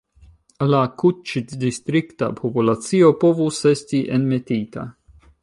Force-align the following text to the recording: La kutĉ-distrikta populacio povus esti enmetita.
La 0.69 0.77
kutĉ-distrikta 1.01 2.31
populacio 2.41 3.13
povus 3.25 3.61
esti 3.75 4.01
enmetita. 4.19 4.89